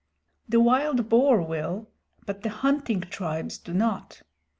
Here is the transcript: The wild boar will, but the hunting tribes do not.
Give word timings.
The 0.49 0.59
wild 0.59 1.09
boar 1.09 1.43
will, 1.43 1.87
but 2.25 2.41
the 2.41 2.49
hunting 2.49 3.01
tribes 3.01 3.59
do 3.59 3.71
not. 3.71 4.23